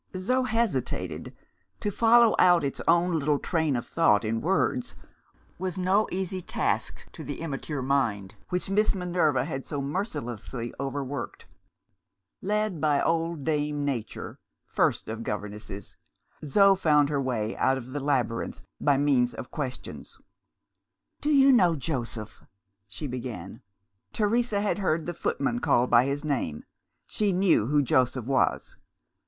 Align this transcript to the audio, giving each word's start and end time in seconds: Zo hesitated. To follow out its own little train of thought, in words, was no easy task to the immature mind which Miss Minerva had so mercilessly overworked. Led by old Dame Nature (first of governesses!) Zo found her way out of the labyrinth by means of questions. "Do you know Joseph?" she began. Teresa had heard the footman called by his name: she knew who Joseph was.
Zo 0.17 0.45
hesitated. 0.45 1.31
To 1.81 1.91
follow 1.91 2.35
out 2.39 2.63
its 2.63 2.81
own 2.87 3.19
little 3.19 3.37
train 3.37 3.75
of 3.75 3.85
thought, 3.85 4.25
in 4.25 4.41
words, 4.41 4.95
was 5.59 5.77
no 5.77 6.07
easy 6.11 6.41
task 6.41 7.05
to 7.11 7.23
the 7.23 7.39
immature 7.39 7.83
mind 7.83 8.33
which 8.49 8.67
Miss 8.71 8.95
Minerva 8.95 9.45
had 9.45 9.67
so 9.67 9.79
mercilessly 9.79 10.73
overworked. 10.79 11.45
Led 12.41 12.81
by 12.81 12.99
old 12.99 13.43
Dame 13.43 13.85
Nature 13.85 14.39
(first 14.65 15.07
of 15.07 15.21
governesses!) 15.21 15.97
Zo 16.43 16.73
found 16.73 17.09
her 17.09 17.21
way 17.21 17.55
out 17.57 17.77
of 17.77 17.91
the 17.91 17.99
labyrinth 17.99 18.63
by 18.79 18.97
means 18.97 19.35
of 19.35 19.51
questions. 19.51 20.17
"Do 21.21 21.29
you 21.29 21.51
know 21.51 21.75
Joseph?" 21.75 22.41
she 22.87 23.05
began. 23.05 23.61
Teresa 24.13 24.61
had 24.61 24.79
heard 24.79 25.05
the 25.05 25.13
footman 25.13 25.59
called 25.59 25.91
by 25.91 26.05
his 26.05 26.25
name: 26.25 26.63
she 27.05 27.31
knew 27.31 27.67
who 27.67 27.83
Joseph 27.83 28.25
was. 28.25 28.77